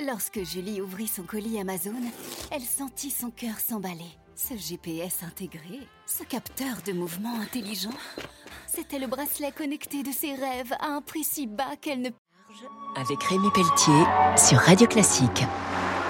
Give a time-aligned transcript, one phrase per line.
[0.00, 1.94] Lorsque Julie ouvrit son colis Amazon,
[2.50, 4.10] elle sentit son cœur s'emballer.
[4.34, 7.94] Ce GPS intégré, ce capteur de mouvement intelligent,
[8.66, 12.08] c'était le bracelet connecté de ses rêves à un prix si bas qu'elle ne...
[12.96, 14.04] Avec Rémi Pelletier
[14.36, 15.44] sur Radio Classique.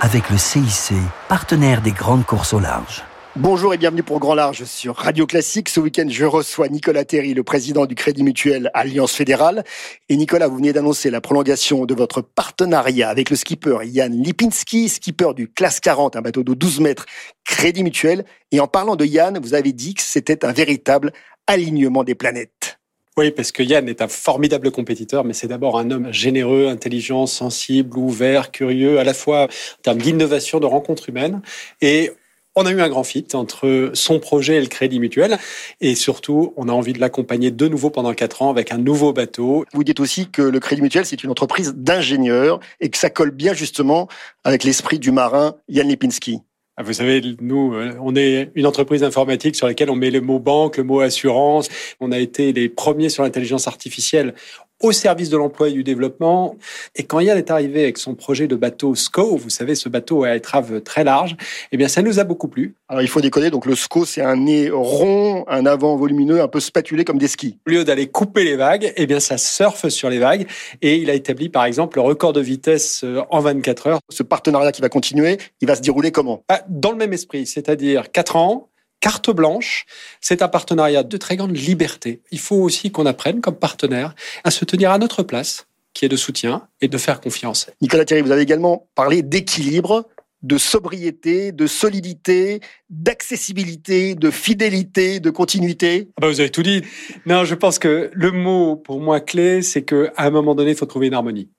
[0.00, 0.94] Avec le CIC,
[1.28, 3.04] partenaire des grandes courses au large.
[3.36, 5.68] Bonjour et bienvenue pour Grand Large sur Radio Classique.
[5.68, 9.64] Ce week-end, je reçois Nicolas Terry, le président du Crédit Mutuel Alliance Fédérale.
[10.08, 14.88] Et Nicolas, vous venez d'annoncer la prolongation de votre partenariat avec le skipper Yann Lipinski,
[14.88, 17.06] skipper du Classe 40, un bateau de 12 mètres
[17.44, 18.24] Crédit Mutuel.
[18.52, 21.12] Et en parlant de Yann, vous avez dit que c'était un véritable
[21.48, 22.78] alignement des planètes.
[23.16, 27.26] Oui, parce que Yann est un formidable compétiteur, mais c'est d'abord un homme généreux, intelligent,
[27.26, 31.42] sensible, ouvert, curieux, à la fois en termes d'innovation, de rencontres humaines.
[31.80, 32.12] Et
[32.56, 35.38] on a eu un grand fit entre son projet et le Crédit Mutuel.
[35.80, 39.12] Et surtout, on a envie de l'accompagner de nouveau pendant quatre ans avec un nouveau
[39.12, 39.64] bateau.
[39.72, 43.30] Vous dites aussi que le Crédit Mutuel, c'est une entreprise d'ingénieurs et que ça colle
[43.30, 44.08] bien justement
[44.44, 46.40] avec l'esprit du marin Yann Lipinski.
[46.76, 50.20] Ah, vous savez, nous, euh, on est une entreprise informatique sur laquelle on met le
[50.20, 51.68] mot banque, le mot assurance.
[52.00, 54.34] On a été les premiers sur l'intelligence artificielle
[54.82, 56.56] au service de l'emploi et du développement.
[56.94, 60.24] Et quand Yann est arrivé avec son projet de bateau SCO, vous savez, ce bateau
[60.24, 61.36] à étrave très large,
[61.72, 62.74] eh bien, ça nous a beaucoup plu.
[62.88, 63.50] Alors, il faut déconner.
[63.50, 67.28] Donc, le SCO, c'est un nez rond, un avant volumineux, un peu spatulé comme des
[67.28, 67.58] skis.
[67.66, 70.46] Au lieu d'aller couper les vagues, eh bien, ça surfe sur les vagues.
[70.82, 74.00] Et il a établi, par exemple, le record de vitesse euh, en 24 heures.
[74.10, 76.44] Ce partenariat qui va continuer, il va se dérouler comment?
[76.48, 78.68] Ah, Dans le même esprit, c'est-à-dire 4 ans,
[79.04, 79.84] carte blanche.
[80.22, 82.22] C'est un partenariat de très grande liberté.
[82.30, 86.08] Il faut aussi qu'on apprenne comme partenaire à se tenir à notre place, qui est
[86.08, 87.68] de soutien et de faire confiance.
[87.82, 90.08] Nicolas Thierry, vous avez également parlé d'équilibre
[90.42, 96.82] de sobriété, de solidité, d'accessibilité, de fidélité, de continuité ah bah Vous avez tout dit.
[97.24, 100.76] Non, je pense que le mot pour moi clé, c'est qu'à un moment donné, il
[100.76, 101.50] faut trouver une harmonie.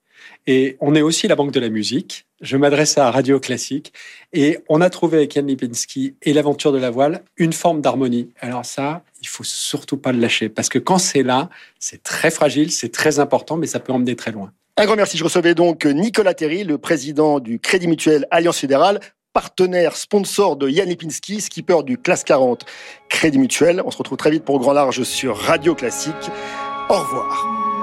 [0.48, 2.26] Et on est aussi la banque de la musique.
[2.42, 3.94] Je m'adresse à Radio Classique.
[4.34, 8.30] Et on a trouvé avec Yann Lipinski et l'aventure de la voile une forme d'harmonie.
[8.40, 10.50] Alors ça, il faut surtout pas le lâcher.
[10.50, 11.50] Parce que quand c'est là,
[11.80, 14.52] c'est très fragile, c'est très important, mais ça peut emmener très loin.
[14.78, 15.18] Un grand merci.
[15.18, 19.00] Je recevais donc Nicolas Terry, le président du Crédit Mutuel Alliance Fédérale,
[19.36, 22.66] partenaire, sponsor de Yann Lipinski, skipper du Classe 40
[23.10, 23.82] Crédit Mutuel.
[23.86, 26.14] On se retrouve très vite pour Grand Large sur Radio Classique.
[26.90, 27.65] Au revoir.